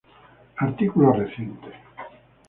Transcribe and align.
Artículos 0.57 1.15
recientes 1.15 1.75